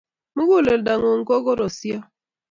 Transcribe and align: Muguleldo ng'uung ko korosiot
Muguleldo 0.35 0.91
ng'uung 0.97 1.21
ko 1.27 1.35
korosiot 1.45 2.03